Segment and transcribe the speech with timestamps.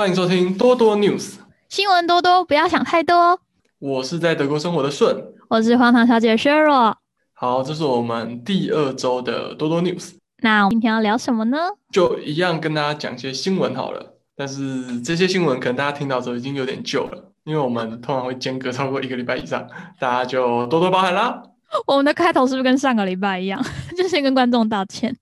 [0.00, 1.34] 欢迎收听多多 News，
[1.68, 3.38] 新闻多多，不要想太多。
[3.78, 5.14] 我是在德国生活的顺，
[5.50, 6.94] 我是荒唐小姐 Sheryl。
[7.34, 10.12] 好，这是我们第二周的多多 News。
[10.38, 11.58] 那我们今天要聊什么呢？
[11.92, 14.14] 就一样跟大家讲一些新闻好了。
[14.34, 21.42] 但是这些新闻可能大家听到的时候已经有点旧了，因为我们通常会间隔超过一个礼拜以上，大家就多多包涵啦。
[21.86, 23.62] 我们的开头是不是跟上个礼拜一样，
[23.94, 25.14] 就先跟观众道歉？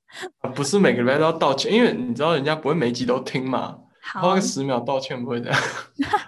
[0.54, 3.74] 不是每个礼拜都要道歉，因为你知道人家不会每集都听嘛。
[4.14, 5.60] 花好个，十秒道歉不会这样。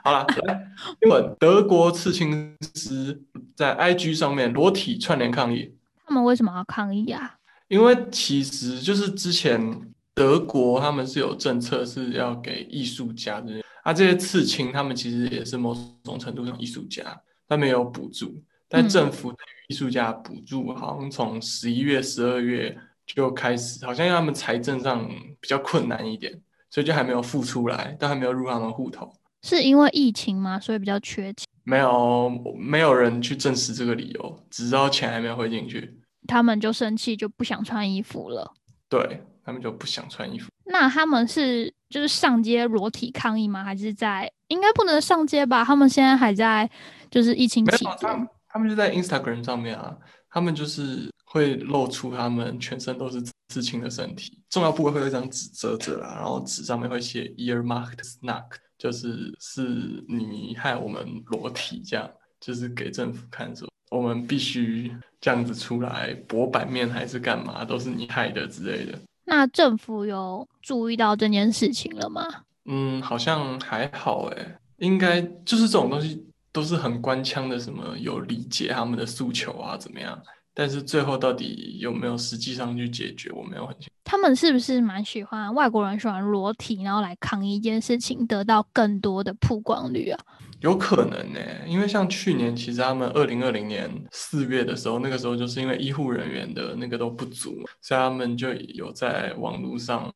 [0.05, 3.23] 好了，来因为：德国刺青师
[3.57, 5.75] 在 IG 上面裸体串联抗议，
[6.07, 7.37] 他们为什么要抗议啊？
[7.69, 9.81] 因为其实就是之前
[10.15, 17.03] 德国他们是有政策是要给艺术家的，啊，这些刺青他们其实也是某种程度上艺术家，
[17.49, 19.33] 他们有补助，但嗯政府
[19.69, 22.77] 艺术家补助好像从十一月、十二月
[23.07, 25.09] 就开始，好像他们财政上
[25.41, 26.41] 比较困难一点，
[26.71, 29.13] 所以就还没有付出来，但还没有入他们户头。
[29.43, 30.59] 是因为疫情吗？
[30.61, 35.99] 所以比较缺钱，没有，没有人去证实这个理由，只知道钱还没有汇进去。
[36.27, 38.53] 他们就生气，就不想穿衣服了。
[38.89, 40.49] 对他们就不想穿衣服。
[40.67, 43.65] 那他们是就是上街裸体抗议吗？
[43.65, 45.65] 还是在应该不能上街吧？
[45.65, 46.69] 他们现在还在
[47.11, 48.29] 就是疫情期间。
[48.47, 49.97] 他们就在 Instagram 上面啊，
[50.29, 68.99] 他们就是会露出他们全身都是刺青的身体，重要部位会有一张纸折着啦，然后纸上面会写 earmarked snack，就是是你害我们裸体这样，就是给政府看说我们必须这样子出来博版面还是干嘛，都是你害的之类的。
[69.25, 72.23] 那政府有注意到这件事情了吗？
[72.65, 80.21] 嗯，好像还好诶，应该就是这种东西都是很官腔的，什么有理解他们的诉求啊，怎么样？
[80.55, 83.93] 但是最后到底有没有实际上去解决，我没有很清楚。
[84.05, 90.19] 他们是不是蛮喜欢外国人喜欢裸体，然后来抗议一件事情，得到更多的曝光率啊？
[90.61, 100.13] 有可能呢，因为像去年，其实他们二零二零年四月的时候，那个时候就是因为医护人员的那个都不足，所以他们就有在网络上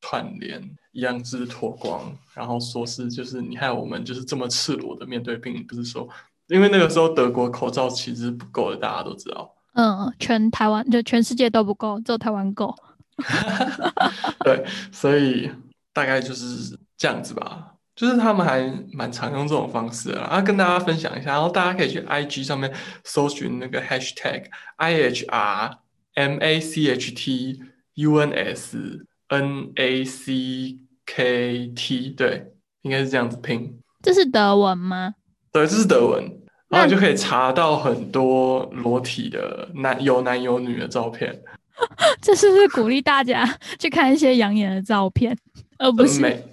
[0.00, 6.06] 串联，一样是脱光，然后说是就是你害我们就是这么赤裸的面对病，不是说
[6.52, 9.54] 因为那个时候德国口罩其实不够的，大家都知道。
[9.74, 12.74] 嗯，全台湾就全世界都不够，只有台湾够。
[14.44, 15.50] 对，所以
[15.94, 17.68] 大概就是这样子吧。
[17.94, 18.60] 就是他们还
[18.92, 22.72] 蛮常用这种方式的啦，啊，跟大家分享一下，然后大家可以去 IG 上面
[23.04, 24.44] 搜寻那个 hashtag
[24.76, 25.78] I H R
[26.14, 27.60] M A C H T
[27.94, 33.78] U N S N A C K T，对，应该是这样子拼。
[34.02, 35.14] 这是德文吗？
[35.52, 36.41] 对，这是德文，
[36.72, 41.38] 然后那你就可以查到很多裸体的男有男有女的照片。
[42.22, 43.46] 这是不是鼓励大家
[43.78, 45.36] 去看一些养眼的照片，
[45.78, 46.14] 而不是？
[46.14, 46.44] 很美。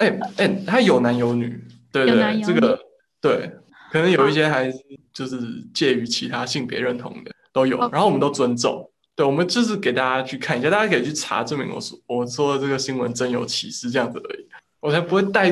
[0.00, 1.62] 哎哎，他有男有女，
[1.92, 2.78] 对对对，有有这个
[3.20, 3.50] 对，
[3.92, 4.72] 可能有一些还
[5.12, 5.38] 就是
[5.72, 8.90] 介于其他性别认同的都有，然后我们都尊重。
[9.14, 14.46] 对，我们就是给大家去看一下，大家可以去查证明我说我说的这个新闻真有其事这样子而已。
[14.82, 15.48] 我才不会带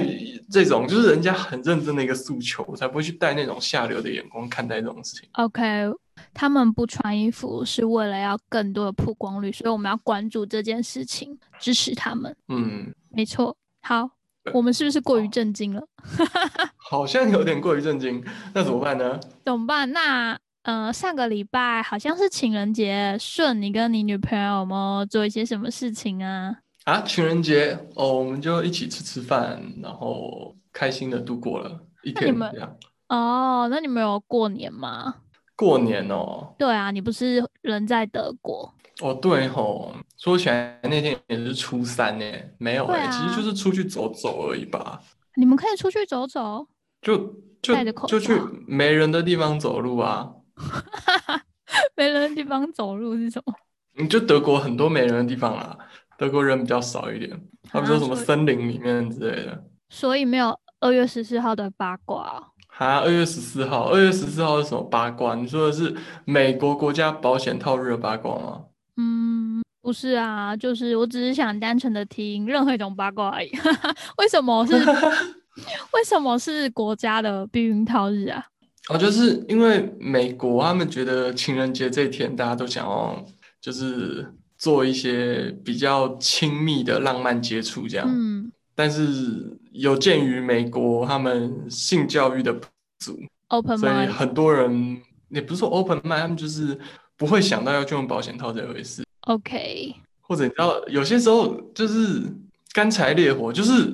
[0.50, 5.28] 这种就是人家很认真的一个诉求，我才不会去带那种下流的眼光看待这种事情。
[5.34, 5.88] OK，
[6.34, 12.36] 他们不穿衣服是为了要更多的曝光率，所以我们要关注这件事情，支持他们。
[12.48, 13.56] 嗯，没错。
[13.82, 14.10] 好，
[14.52, 15.86] 我们是不是过于震惊了？
[16.76, 19.20] 好像有点过于震惊，那怎么办呢？
[19.44, 19.92] 怎么办？
[19.92, 26.56] 那呃，上个礼拜好像是情人节，顺你跟你女朋友有没有做一些什么事情啊？
[26.84, 32.26] 啊，情人节哦，我们就一起吃吃饭，然后开心的度过了一天。
[32.26, 32.76] 那你们这样
[33.08, 35.16] 哦，那你们有过年吗？
[35.56, 38.72] 过年哦，对啊，你不是人在德国？
[39.02, 42.24] 哦对吼，说起来那天也是初三呢，
[42.58, 45.00] 没有哎、啊其实就是出去走走而已吧，
[45.36, 46.66] 你们可以出去走走。
[47.02, 47.16] 就
[47.62, 47.74] 就
[48.06, 50.30] 就去罩没人的地方走路啊。
[51.96, 53.54] 没人的地方走路是什么？
[53.94, 55.78] 你就德国很多没人的地方啦，
[56.20, 57.30] 德国人比较少一点，
[57.62, 59.64] 他们说什么森林里面之类的。
[59.88, 65.34] 所以没有二月十四号的八卦哦、哈，二月十四号，二月十四号是什么八卦？
[65.34, 65.96] 你说的是
[66.26, 68.64] 美国国家保险套日的八卦吗？
[68.98, 73.50] 嗯，不是啊，就是我只是想单纯的听任何一种八卦而已。
[74.18, 74.74] 为什么是
[75.94, 78.44] 为什么是国家的避孕套日啊？
[78.90, 83.24] 哦，就是因为美国他们觉得情人节这一天大家都想要
[83.58, 88.52] 就是做一些比较亲密的浪漫接触这样，嗯。
[88.74, 92.66] 但是有鉴于美国他们性教育的不
[92.98, 93.18] 足
[93.48, 96.78] ，，open 所以很多人也不是说 open mind，他们就是
[97.16, 102.22] 不会想到要去用保险套这回事，OK，或者你知道有些时候就是
[102.72, 103.84] 干柴烈火，就是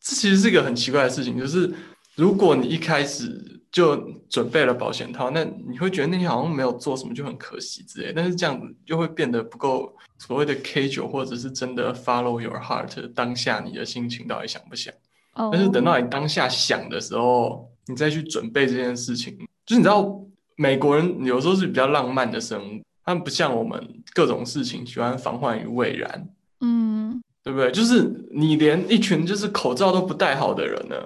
[0.00, 1.72] 这其实是一个很奇怪的事情，就是
[2.14, 3.94] 如果你一开始就
[4.30, 14.94] 准备了保险套，那你会觉得那天好像没有做什么就很可惜之类，但是这样子就会变得不够所谓的 K 九，或者是真的 follow your heart，当下你的心情到底想不想？
[15.34, 19.36] 哦，但是等到你当下想的时候，你再去准备这件事情，
[19.66, 20.22] 就是你知道
[20.56, 26.28] 美国人有时候是比较浪漫的生物，他们不像我们各种事情喜欢防患于未然。
[26.62, 27.70] 嗯，对不对？
[27.72, 30.96] 就是你连一群就是口罩都不戴好的人呢，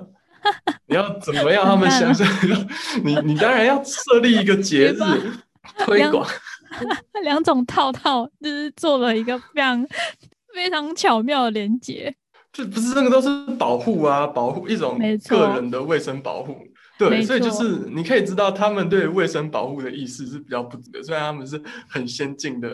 [0.86, 2.26] 你要怎么样他们相信？
[3.04, 4.98] 你你当然要设立一个节日
[5.78, 6.26] 推广，
[7.22, 9.86] 两 种套套就是做了一个非常
[10.54, 12.14] 非常巧妙的连接。
[12.52, 14.98] 这不是那个都是保护啊，保护一种
[15.28, 16.56] 个人的卫生保护。
[16.98, 22.70] 对，所以就是你可以知道他们对卫生保护的意识是比较不足的，虽然他们是很先进的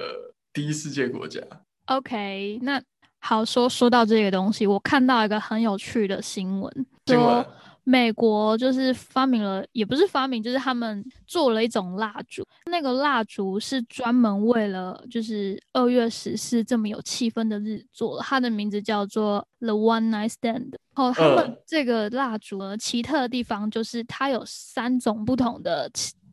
[0.53, 1.41] 第一世界国家。
[1.85, 2.83] OK，那
[3.21, 7.47] 好说说到这个东西，我看到一个很有趣的新闻，说
[7.85, 20.75] 美国就是发明了，也不是发明，就是他们做了一种蜡烛，那个蜡烛是专门为了就是二月十四这么有气氛的日子做的，它的名字叫做 The One Night Stand。
[20.94, 25.91] 哦，他们这个蜡烛呢，奇特的地方就是它有三种不同的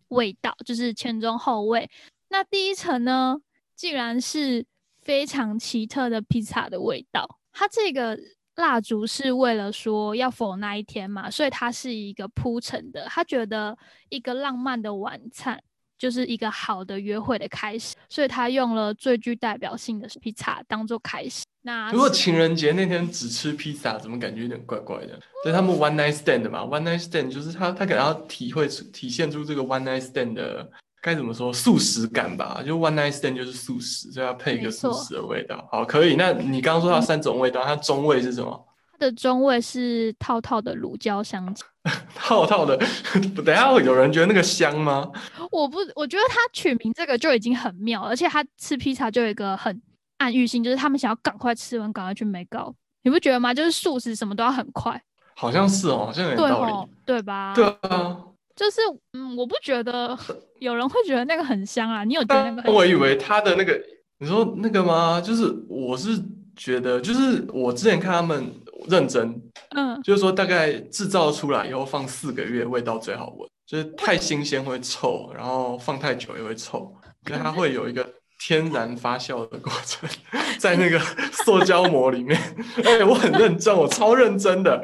[0.07, 1.89] 味道，就是前中后味。
[2.29, 3.37] 那第一层呢，
[3.75, 4.65] 竟然是。
[5.03, 8.17] 非常奇特的披萨的味道，它这个
[8.55, 13.05] 蜡烛是为了说要否那一天嘛，所以它是一个铺陈的。
[13.09, 13.77] 他觉得
[14.09, 15.61] 一个浪漫的晚餐
[15.97, 21.43] 就是一个好的约会的开始，所以他用了最具代表性的披萨当做开始。
[21.65, 25.17] 那如果情人节那天只吃披萨，怎么感觉有点怪怪的？
[25.43, 30.69] 对他们 one night stand 嘛，one night stand 就是他他可能要体会出体现出这个 one night stand 的。
[31.03, 32.63] 该怎么说素食感吧？
[32.65, 35.67] 就 one night stand 就是素食，所以要配一个素食的味道。
[35.69, 36.15] 好，可以。
[36.15, 38.67] 那你刚刚说它三种味道，它中味是什么？
[38.93, 41.65] 它的中味是套套的乳胶香精。
[42.15, 42.77] 套套的，
[43.45, 45.11] 等下会有人觉得那个香吗？
[45.51, 49.81] 我不，我觉得它取名这个就已经很妙，而且它吃披萨就有一个很
[50.19, 52.73] 暗喻性，就是他们想要赶快吃完，赶快去美高。
[53.01, 53.53] 你不觉得吗？
[53.53, 55.03] 就是素食什么都要很快。
[55.35, 57.53] 好像是哦，好像有道理，对吧？
[57.53, 58.17] 对啊。
[58.55, 58.81] 就是，
[59.13, 60.17] 嗯，我不觉得
[60.59, 62.03] 有人会觉得那个很香啊。
[62.03, 62.71] 你有觉得那个？
[62.71, 63.79] 我以为他的那个，
[64.19, 65.19] 你说那个吗？
[65.19, 66.21] 就是我是
[66.55, 68.53] 觉得，就是我之前看他们
[68.87, 69.41] 认真，
[69.75, 73.49] 嗯，就是说大概制造出来以后放四个月，味道最好闻。
[73.65, 76.93] 就是太新鲜会臭，然后放太久也会臭，
[77.27, 78.07] 因为它会有一个
[78.37, 80.07] 天然发酵的过程，
[80.59, 80.99] 在那个
[81.31, 82.39] 塑胶膜里面。
[82.83, 84.83] 哎，我很认真，我超认真的。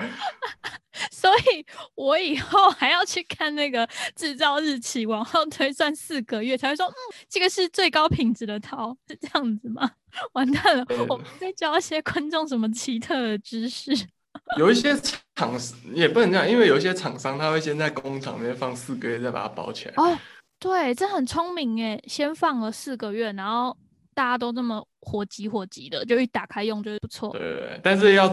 [1.11, 1.65] 所以
[1.95, 6.95] 我以后还要去看那个制造日期，往后推算四个月才会说，嗯，
[7.29, 9.89] 这个是最高品质的套，是这样子吗？
[10.33, 13.91] 完蛋了，我们在教一些观众什么奇特的知识。
[14.57, 14.95] 有一些
[15.35, 15.53] 厂
[15.93, 19.93] 也不能这样，因为有一些厂商他会先在工厂那边放四个月，再把它包起来。
[19.97, 20.17] 哦，
[20.59, 23.75] 对，这很聪明诶，先放了四个月，然后
[24.13, 27.31] 大家都这么火急火急的，就一打开用就是不错。
[27.31, 28.27] 对，但是要。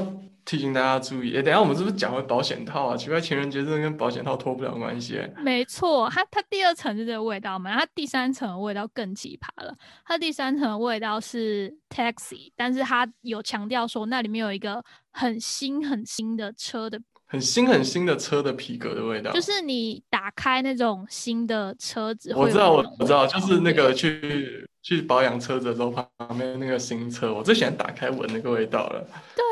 [0.47, 2.97] 提醒大家注意，哎，等下我们是不是讲回保险套啊？
[2.97, 5.21] 奇怪，情人节真的跟保险套脱不了关系。
[5.43, 9.75] 没错，它它第二层是这个味道嘛，它第三层的味道更奇葩了。
[10.07, 16.99] 它第三层的味道是 taxi，但是它有强调说那里面有一个很新很新的车的。
[17.29, 26.07] 很新很新的车的皮革的味道，就是你打开那种新的车子，我知道，我知道，就是那个去去保养车子的时候，旁
[26.39, 29.05] 边那个新车，我最喜欢打开闻那个味道了。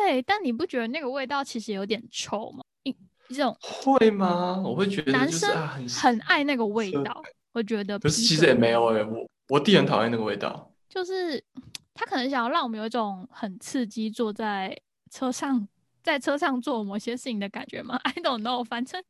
[0.05, 2.63] 对，但你不觉得那个味道其实有点臭吗？
[2.83, 2.95] 一
[3.29, 4.61] 这种会吗？
[4.63, 5.51] 我会觉得男生
[5.89, 7.99] 很爱那个味道，我觉得。
[7.99, 11.43] 可是其实也没有哎，我我弟很讨厌那个味道，就是
[11.95, 14.79] 他可能想要让我们有一种很刺激，坐在
[15.11, 15.67] 车上。
[16.03, 19.03] 在车上做某些事情的感觉吗？I don't know，反正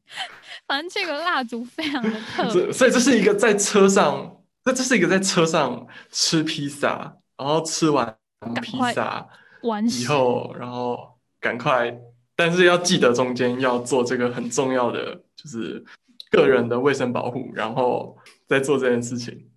[0.64, 8.16] 反正这个蜡烛非常的 特别，所以这是一个在车上，那这是一个在车上吃披萨，然后吃完
[8.62, 9.28] 披萨
[9.64, 11.94] 完以后，然后赶快，
[12.36, 15.84] 但是要记得中间要做这个很重要的，就是
[16.30, 18.16] 个人的卫生保护，然后
[18.46, 19.50] 再做这件事情。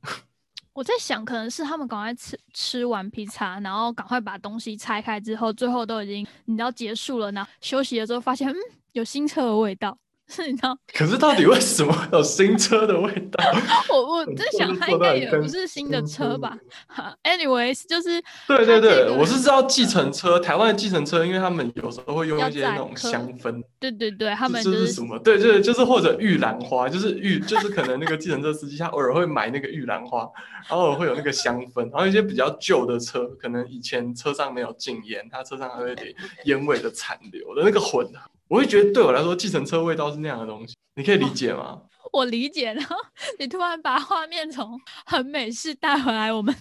[0.73, 8.55] 我在想，可能是他们赶快吃吃完披萨，然后赶快把东西拆开之后，最后都已经你知道结束了，然后休息了之后，发现嗯
[8.91, 9.97] 有新车的味道。
[10.27, 10.77] 是你知道？
[10.93, 13.43] 可是到底为什么有新车的味道？
[13.89, 16.57] 我我在想，它应该也不是新的车吧
[17.23, 23.63] ？Anyways，就是对对对，我是知道计程车，台湾的计程车，因为他们有时候会用一些那种香氛。
[23.79, 25.17] 对对对，他们这是什么？
[25.19, 30.29] 对对，就是或者玉兰花，就是玉，就是可能那个计程车司机他偶尔会买那个玉兰花，
[30.69, 31.81] 然后会有那个香氛。
[31.91, 36.13] 然后一些比较旧的车，可能以前车上没有禁烟，他车上还会点
[36.45, 38.05] 烟味的残留的那个混。
[38.47, 41.81] 我会觉得对我来说，计程车味道是那样的东西，你可以理解吗？
[42.13, 42.95] 我理解，然后
[43.37, 46.55] 你突然把画面从很美式带回来，我们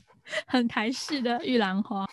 [0.46, 2.04] 很台式的玉兰花。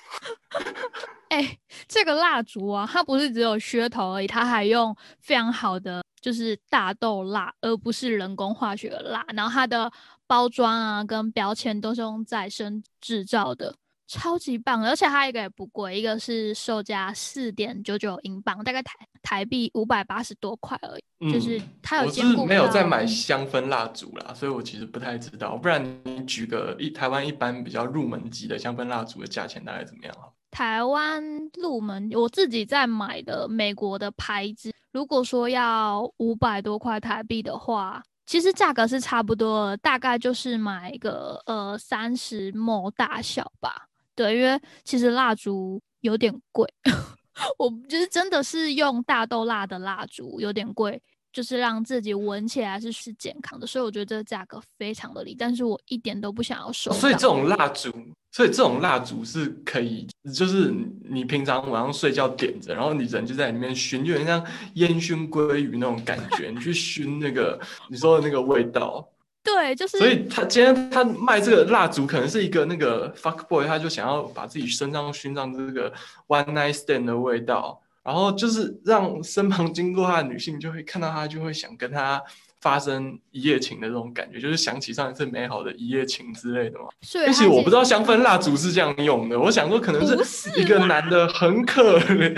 [1.30, 9.26] 哎，这个蜡烛啊，它不是只有噱头而已，它还用非常好的就是大豆蜡，而不是人工化学的蜡。
[9.34, 9.92] 然后它的
[10.28, 13.76] 包装啊跟标签都是用再生制造的。
[14.14, 21.32] 超级棒，而且它一个也不贵，一个是售价四点九九英镑，大概台台币五百八十多块而已。
[21.32, 22.46] 就是它有兼顾。
[22.46, 25.58] 没有在买香氛蜡烛啦，所以我其实不太知道。
[25.58, 30.28] 不然你举个一台湾一般比较入门级的香氛蜡烛的价钱大概怎么样啊？
[30.52, 31.24] 台湾
[31.62, 43.88] 入门，我自己在买的美国的牌子，如果说要五百多块台币的话，其实价格是差不多，大概就是买一个呃三十模大小吧。
[44.16, 46.68] 对，因为其实蜡烛有点贵，
[47.58, 51.02] 我就是真的是用大豆蜡的蜡烛有点贵，
[51.32, 56.92] 就是让自己闻起来是是健康的，所以我觉得这个价格非常的低，但是我一点都不想要收。
[56.92, 57.92] 所以这种蜡烛，
[58.32, 60.72] 所以这种蜡烛是可以，就是
[61.10, 69.10] 你平常晚上睡觉点着，然后你人就在里面熏，有点像烟熏鲑鱼那种感觉，你去熏那个你说的那个味道。
[69.44, 69.98] 对，就是。
[69.98, 75.92] 所以他今天他卖这个蜡烛，可能是一个那个 fuck boy，他就想要把自己身上熏上这个
[76.28, 82.22] one night stand 的味道，然后就是让身旁经过他的女性就会看到他，就会想跟他。
[82.64, 86.86] 发生一夜情的这种感觉，就是想起上一次美好的一夜情之类的嘛。
[87.28, 92.34] 而且我不知道香氛蜡烛是这样用的，我想说可能是一个男的很可怜，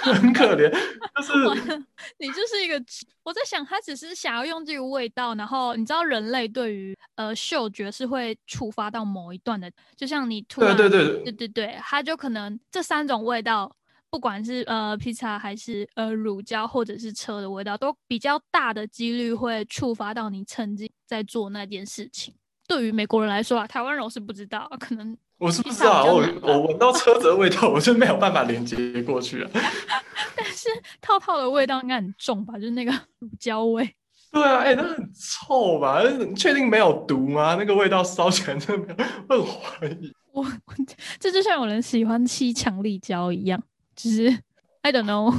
[0.00, 1.84] 很可怜，就是
[2.16, 2.82] 你就是一个。
[3.22, 13.70] 我在想，他只是想要用这个味道，然后你知道人类对于呃嗅觉是会触发到某一段的，就像你突然对对对对对对，他就可能这三种味道。
[14.10, 22.34] 不管是呃披萨还是呃乳胶或者是车的味道，都比较大的几率会触发到你曾经在做那件事情。
[22.66, 29.50] 对于美国人来说啊，台湾人我是不知道，可能我是不知道，我我闻到车子的味道，我就没有办法连接过去了。
[30.36, 30.68] 但是
[31.00, 32.54] 套套的味道应该很重吧？
[32.58, 33.94] 就是那个乳胶味。
[34.30, 36.02] 对啊，哎，那很臭吧？
[36.36, 37.56] 确定没有毒吗？
[37.58, 38.94] 那个味道烧起来真的
[39.28, 40.12] 很怀疑。
[40.32, 40.46] 我
[41.18, 43.62] 这就像有人喜欢吸强力胶一样。
[43.98, 44.30] 就是
[44.82, 45.34] I don't know。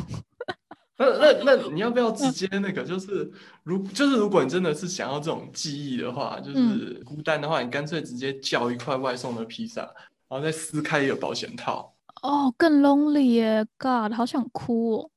[0.98, 2.84] 那那那你要不要直接那个？
[2.84, 3.32] 就是
[3.64, 9.82] 如就是如果你真的是想要这种记忆的话，就是孤单的话，你干脆直接叫一块外送的披萨，
[10.28, 11.96] 然后再撕开一个保险套。
[12.22, 15.10] 哦，更 lonely 耶，God，好想哭哦。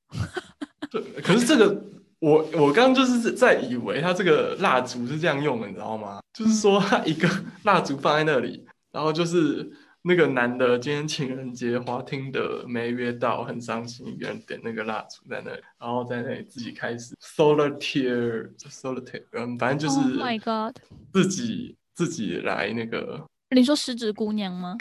[0.89, 1.85] 对，可是这个
[2.21, 6.21] 我我刚刚就是在以为他这个蜡烛是这样用的，你知道吗？
[6.33, 7.29] 就是说他一个
[7.65, 9.69] 蜡烛放在那里，然后就是。
[10.05, 20.77] 那个男的今天情人节，花厅的没约到，很伤心，一个人点那个蜡烛在那里，然后在那里自己开始 solitaire，solitaire，嗯，反正就是 My God，
[21.13, 23.25] 自己自己来那个。
[23.55, 24.77] 你说十指姑娘吗？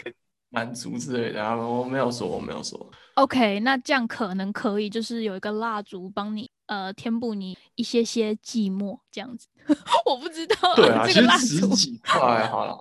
[0.48, 2.90] 满足之类的，然后我没有说，我没有说。
[3.14, 6.50] OK，那这样可能可以，就是有一个蜡烛帮你。
[6.66, 9.46] 呃，填补你一些些寂寞，这样子，
[10.06, 10.74] 我不知道。
[10.74, 12.78] 对啊，其实十几块好了。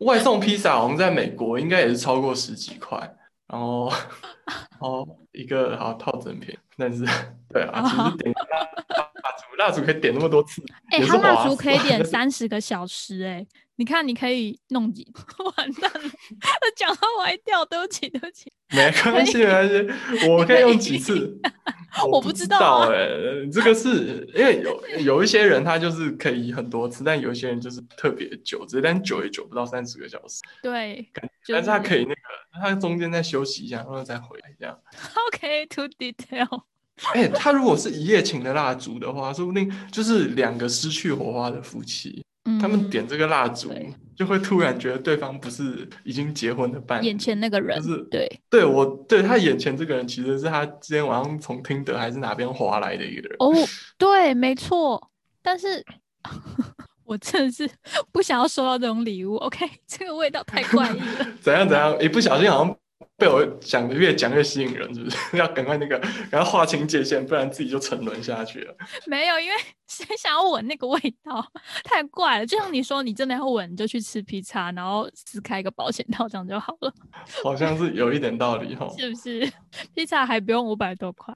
[0.00, 2.98] 外送披萨好像在美国应该也是超过十几块，
[3.48, 3.90] 然后，
[4.46, 7.04] 然后一个好套整品，但是
[7.52, 13.46] 对啊，其实 点蜡烛，蜡烛可以点那么多次，哎，它蜡烛可以点三十个小时，哎。
[13.82, 15.04] 你看，你可以弄几，
[15.56, 16.10] 完蛋了，
[16.76, 21.36] 讲到歪掉，对不起，对不起，没关系，没关系，我可以用几次，
[22.08, 23.08] 我不知道，哎，
[23.52, 31.10] 这个是因为有有一些人他就是可以很多次，但有一些人就是特别久，只但久也久不到三十个小时，对，
[31.48, 34.78] 但是他可以那个，他中间再休息一下，然后再回来这样。
[35.26, 36.62] OK，too detail。
[37.14, 42.24] 哎，他如果是一夜情的蜡烛的话，说不定就是两个失去火花的夫妻。
[42.60, 43.72] 他们点这个蜡烛，
[44.16, 53.36] 就会突然觉得对方不是已经结婚的伴侣，眼前那个人，就是对，对我对他眼前这个人，其实是他今天晚上从听得还是哪边划来的一个人。
[53.38, 53.52] 哦，
[53.96, 55.10] 对，没错。
[55.40, 55.84] 但是，
[57.04, 57.68] 我真的是
[58.12, 59.36] 不想要收到这种礼物。
[59.36, 61.26] OK，这个味道太怪异了。
[61.40, 61.96] 怎样怎样？
[62.00, 62.76] 一不小心好像。
[63.22, 65.16] 被我讲的越讲越吸引人，是不是？
[65.38, 65.96] 要赶快那个，
[66.28, 68.74] 然后划清界限，不然自己就沉沦下去了。
[69.06, 69.54] 没有，因为
[69.86, 71.40] 谁想要闻那个味道？
[71.84, 72.46] 太怪了。
[72.46, 76.92] 就像你说，你真的要闻，就去吃披萨，然后撕开一个保险套，这样就好了。
[77.44, 78.88] 好像是有一点道理哈。
[78.98, 79.48] 是不是？
[79.94, 81.32] 披萨还不用五百多块。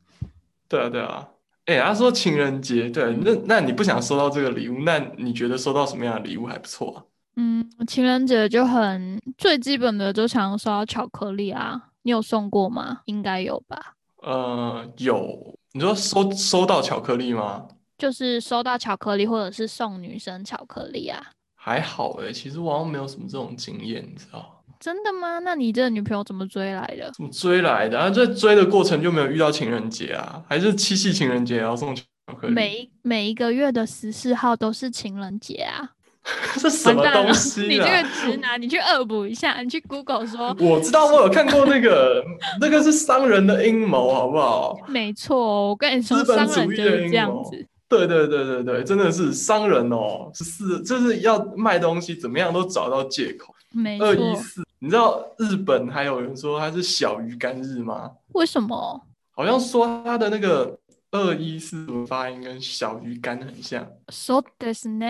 [0.68, 1.28] 对啊，对啊。
[1.66, 4.80] 哎，他说情人节，对，那那你不想收到这个礼物？
[4.84, 7.08] 那你觉得收到什么样的礼物还不错？
[7.36, 11.90] 嗯，情人节就很最基本的，就常收到巧克力啊。
[12.02, 13.02] 你有送过吗？
[13.06, 13.94] 应该有吧。
[14.22, 15.58] 呃，有。
[15.72, 17.66] 你说收收到巧克力吗？
[17.98, 21.22] 就是收到巧克力，或者是送女生巧克力啊？
[21.54, 24.62] 还好哎，其实我好像没有什么这种经验，你知道？
[24.78, 25.38] 真的吗？
[25.38, 27.10] 那你这女朋友怎么追来的？
[27.12, 27.98] 怎么追来的？
[27.98, 30.42] 啊，在追的过程就没有遇到情人节啊？
[30.48, 32.04] 还是七夕情人节要送巧
[32.38, 32.54] 克力？
[32.54, 35.95] 每每一个月的十四号都是情人节啊！
[36.58, 37.62] 这什么东西？
[37.62, 40.54] 你这个直男，你去恶补一下，你去 Google 说。
[40.58, 42.24] 我知道，我有看过那个，
[42.60, 44.76] 那个是商人的阴谋，好不好？
[44.88, 47.66] 没错，我跟你说，商人就是这样子。
[47.88, 53.54] 对对对对对，真的是商人哦，是就是要卖东西，怎么样都找到借口。
[53.72, 54.06] 没错。
[54.08, 58.10] 二一四，你知道日本还有人说它是小鱼干日吗？
[58.32, 59.00] 为什么？
[59.30, 60.76] 好像说他的那个。
[61.16, 65.06] 二一四发音跟小鱼干很像，so this 呢？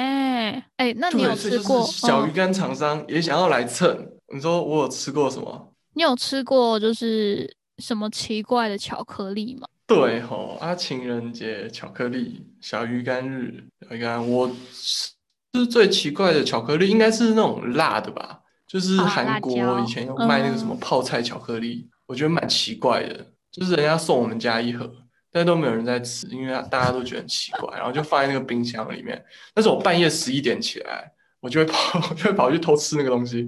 [0.76, 1.84] 哎，那你有吃过？
[1.84, 4.08] 小鱼干厂商也想要来蹭。
[4.32, 5.72] 你说我有吃过什么？
[5.94, 9.66] 你有吃过就是什么奇怪的巧克力吗？
[9.86, 18.40] 对吼，啊，情人节巧克力，小鱼干日，小鱼干，我吃最奇怪的巧克力，应该是那种辣的吧？
[18.66, 24.92] 就是韩国以前有卖那个什么泡菜巧克力，我觉得蛮奇怪的，就是人家送我们家一盒。
[25.36, 29.22] 但都没有人在吃，因为大家都觉得很奇怪，然后就放在那个冰箱里面。
[29.52, 33.46] 但是我半夜十一点起来，我就会跑， 就会跑去偷吃那个东西。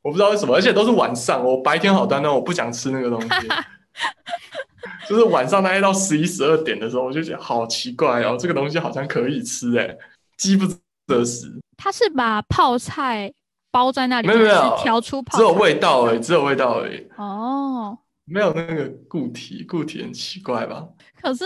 [0.00, 1.44] 我不知道为什么，而且都是晚上。
[1.44, 3.28] 我白天好端端，我不想吃那个东西。
[5.06, 9.94] 就是晚上大概到十一、十二点的时候，我就觉得好奇怪哦，这个东西好像可以吃哎，
[10.38, 10.66] 饥不
[11.06, 11.52] 择食。
[11.76, 13.30] 他是把泡菜
[13.70, 17.06] 包在那里，没有没有调出泡，只有味道而已，只有味道而已。
[17.18, 17.98] 哦。
[18.26, 20.86] 没有那个固体，固体很奇怪吧？
[21.22, 21.44] 可是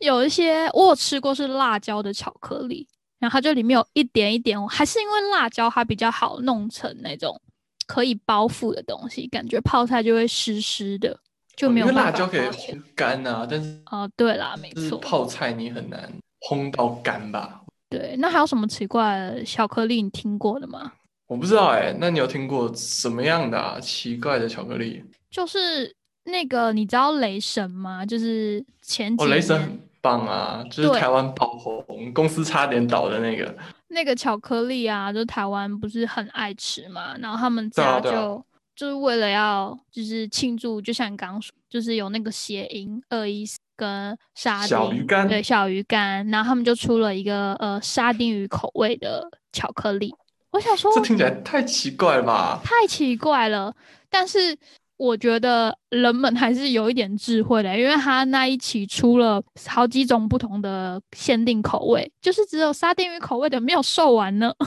[0.00, 2.86] 有一些我有吃过是辣椒的巧克力，
[3.18, 7.40] 然后它就里面有一点一点，还是因为辣椒它比较好弄成那种
[7.86, 11.18] 可以包覆的东西，感觉泡菜就会湿湿的，
[11.56, 11.86] 就没有。
[11.92, 16.12] 辣椒可以烘干啊，但是哦，对啦，没错，泡菜你很难
[16.48, 17.62] 烘到干吧？
[17.88, 20.92] 对，那还有什么奇怪的巧克力你听过的吗？
[21.28, 25.02] 我不知道哎，那你有听过什么样的奇怪的巧克力？
[25.30, 25.95] 就是。
[26.26, 28.04] 那个你知道雷神吗？
[28.04, 33.56] 就是前几哦，雷神很棒啊，就是台湾爆红，公司差点倒的那个。
[33.88, 50.12] 那个巧克力啊，就台湾不是很爱吃嘛，然后他们家就就是为了要就是庆祝，就像你刚刚说，就是有那个谐音二一四跟沙丁小鱼干，对小鱼干，然后他们就出了一个呃沙丁鱼口味的巧克力。
[50.50, 52.60] 我想说，这听起来太奇怪了吧？
[52.64, 53.72] 太奇怪了，
[54.10, 54.58] 但是。
[54.96, 64.52] 我觉得人们还是有一点智慧的，因为他那一期出了好几种不同的限定口味，就是只有沙丁鱼口味的没有售完呢。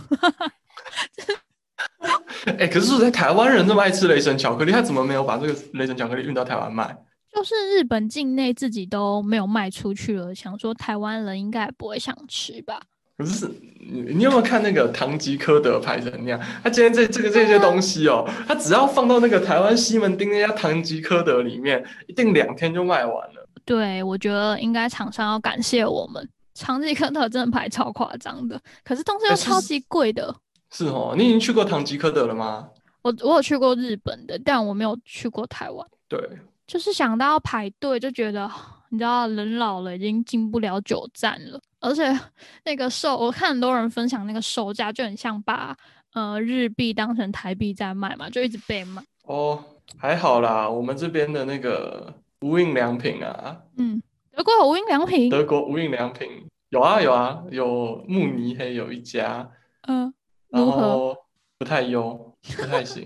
[2.58, 6.96] 哎，可是，在台湾人那么爱吃雷神巧克力，他怎么没有把这个雷神巧克力运到台湾卖？
[7.34, 12.82] 就是日本境内自己都没有卖出去了，想说台湾人应该不会想吃吧。
[13.20, 13.46] 可是
[13.78, 16.40] 你你有没有看那个唐吉诃德拍成那样？
[16.64, 23.46] 他今天这这个这些东西哦，他只要放到那个台湾西门町那家唐吉诃德里面，一定两天就卖完了。
[23.66, 30.34] 对，我觉得应该厂商要感谢我们，唐吉诃德真的排超夸张的，可是东西又超级贵的。
[30.72, 32.70] 是哦，你已经去过唐吉诃德了吗？
[33.02, 35.86] 我我有去过日本的，但我没有去过台湾。
[36.08, 36.18] 对，
[36.66, 38.50] 就是想到要排队，就觉得
[38.90, 41.60] 你知道，人老了已经进不了九站了。
[41.80, 42.04] 而且
[42.66, 45.76] 那个售，我看很多人分享那个售价就很像把
[46.14, 49.04] 呃日币当成台币在卖嘛，就一直被卖。
[49.24, 49.64] 哦，
[49.98, 56.28] 还好啦，我们这边的那个无印良品啊，嗯，德国有无印良品，德国无印良品
[56.70, 59.50] 有啊有啊，有慕尼黑有一家，
[59.88, 60.14] 嗯，
[60.50, 61.16] 如何？
[61.58, 63.06] 不太优，不太行。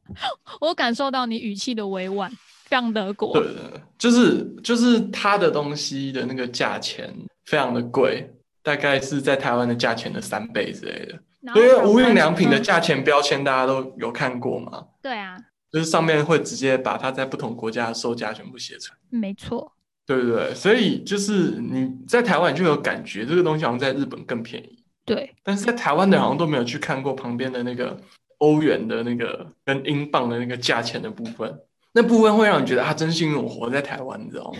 [0.60, 2.32] 我感受到你语气的委婉，
[2.70, 3.34] 非常德国。
[3.34, 7.12] 对的，就是就是他的东西的那个价钱。
[7.46, 11.18] 非常的贵，大概是在台湾的价钱的三倍之类的。
[11.56, 14.84] 因为无印良品的价钱标签大家都有看过吗？
[15.02, 15.36] 对啊，
[15.72, 19.18] 就是上面会直接把它在不同国家的售价全部写出来。
[19.18, 19.72] 没错，
[20.06, 24.84] 对对对，所以就是你在台湾就有感觉这个东西好像在日本更便宜。
[25.04, 27.98] 对，但是在台湾的好像都没有去看过旁边的那个
[28.38, 31.52] 欧元的那个跟英镑的那个价钱的部分，
[31.92, 34.58] 那部分会让你觉得啊，真幸运我活在台湾，你知道吗？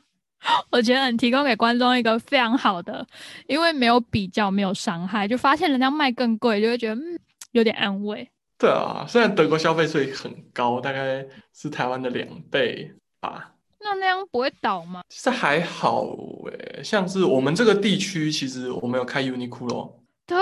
[0.70, 3.06] 我觉得你提供给观众一个非常好的，
[3.46, 7.18] 因为没有比较，没有伤害，就发现人家卖更贵，就会觉得嗯
[7.52, 8.28] 有点安慰。
[8.58, 13.52] 对啊，虽然德国消费税很高，大概是台湾的两倍吧。
[13.82, 15.02] 那那样不会倒吗？
[15.08, 16.06] 其实还好
[16.46, 19.92] 诶，像是我们这个地区，其实我们有开 Uniqlo，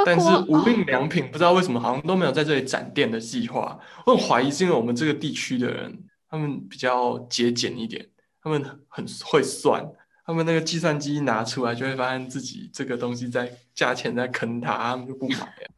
[0.04, 3.78] 但是无印良品不知道为什么好像都没有在这里展店的计划。
[4.04, 5.96] 我很怀疑是因为我们这个地区的人，
[6.28, 8.08] 他们比较节俭一点。
[8.40, 9.84] 他们很会算，
[10.24, 15.68] 他们那个计算机一拿出来，就会发现自己这个东西在价钱在坑他，他们就不买了。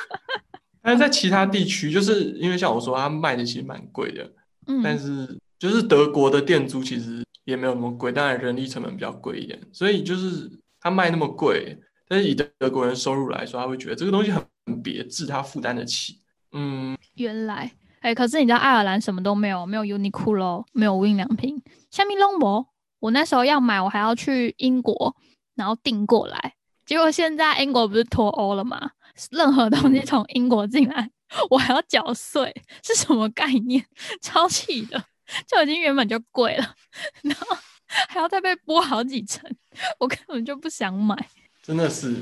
[0.82, 4.30] 但是在其他地区，就是因为像我说，他卖的其实蛮贵的，
[4.66, 14.46] 嗯，但是就是德国的店租其实也没有那么贵，当然人力成本比较贵一点，所以就是他卖那么贵，但是以德德国人收入来说，他会觉得这个东西很
[14.82, 16.20] 别致，他负担得起。
[16.52, 17.72] 嗯，原来，
[18.04, 22.66] 哎、可是你知道爱尔兰什么都没有，没有 Uniqlo，没有无印良品，下面拢无。
[23.00, 25.16] 我那时候要买，我还要去英国，
[25.54, 26.52] 然后订过来。
[26.84, 28.90] 结果现在英国不是脱欧了吗？
[29.30, 31.10] 任何东西从英国进来，
[31.48, 33.82] 我还要缴税，是什么概念？
[34.20, 35.02] 超气的，
[35.46, 36.74] 就已经原本就贵了，
[37.22, 39.50] 然后还要再被剥好几层，
[39.98, 41.16] 我根本就不想买。
[41.62, 42.14] 真的是，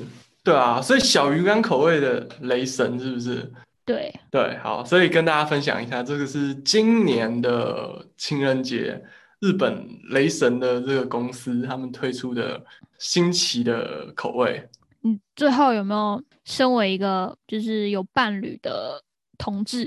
[0.45, 3.53] 对啊，所以小鱼干口味的雷神是不是？
[3.85, 9.03] 对，对，好，所以跟大家分享一下，这个是今年的情人节，
[9.41, 12.65] 日本雷神的这个公司他们推出的
[12.99, 14.69] 新奇的口味。
[15.01, 19.03] 你最后有没有身为一个就是有伴侣的
[19.37, 19.85] 同志，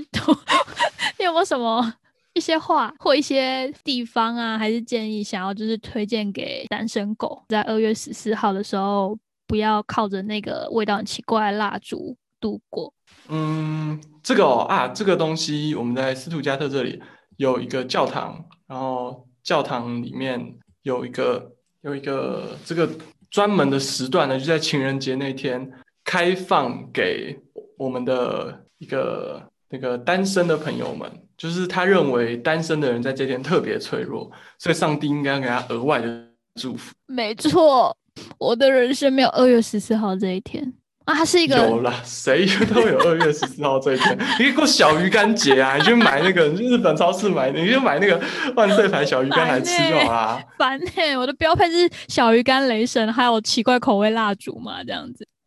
[1.18, 1.94] 你有没有什么
[2.34, 12.92] 一些话或一些地方啊，还是建议想要就是推荐给单身狗，在二月十四号的时候，不要靠着那个味道很奇怪的蜡烛度过。
[13.28, 17.00] 嗯，这个哦啊，这个东西我们在斯图加特这里
[17.36, 22.88] 有一个教堂，然后教堂里面有一个有一个这个
[23.30, 25.70] 专门的时段呢，就在情人节那天
[26.04, 27.38] 开放给
[27.76, 36.94] 我们的一个那个单身的朋友们，就是他认为单身的人在这天特别脆弱，所以上帝应该给他额外的祝福。
[37.06, 37.96] 没错，
[38.38, 40.72] 我的人生没有二月十四号这一天
[41.06, 44.18] 啊，它是一个有啦，谁都有二月十四号这一天。
[44.40, 48.20] 你过小鱼干节啊，你去买那个，你去日本超市买，你就买那个
[48.56, 50.42] 万岁牌小鱼干来吃就好啦。
[50.58, 55.26] 烦呢、我的标配是小鱼干、雷神，还有奇怪口味蜡烛嘛，这样子。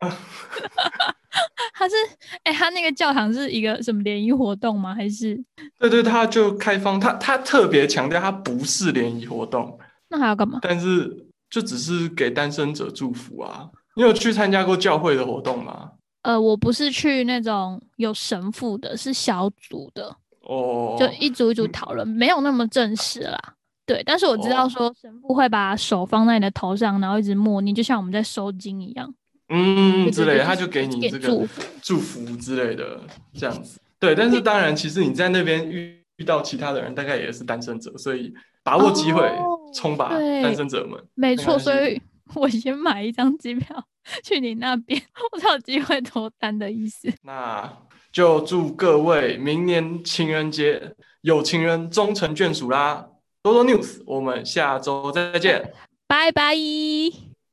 [1.74, 1.94] 他是
[2.42, 4.94] 哎、他那个教堂是一个什么联谊活动吗？
[4.94, 5.38] 还是
[5.78, 10.58] 对对，他就开放，他他特别强调，他不是联谊活动，那还要干嘛？
[10.62, 13.68] 但是就只是给单身者祝福啊。
[13.96, 15.92] 你有去参加过教会的活动吗？
[16.22, 23.38] 呃，我不是去那种有神父的，是小组的，哦，就一组一组讨论，没有那么正式啦。
[23.86, 29.12] 对，但是我知道哦说神父会把手放在你的头上，然后一直默念，就像我们在收经一样。
[29.48, 31.48] 嗯之类他就给你给这个
[31.82, 33.00] 祝福之类的
[33.34, 33.80] 这样子。
[33.98, 40.10] 对，但是当然，其实你在那边遇遇到其他的人，大概也是单身者，所以把握机会哦冲吧，
[40.42, 41.02] 单身者们。
[41.14, 42.00] 没错，所以
[42.34, 43.84] 我先买一张机票
[44.22, 45.00] 去你那边，
[45.32, 47.12] 我才有机会脱单的意思。
[47.22, 47.70] 那
[48.12, 53.06] 就祝各位明年情人节有情人终成眷属啦！
[53.42, 55.72] 多多 news，我们下周再见。
[56.06, 56.54] 拜拜。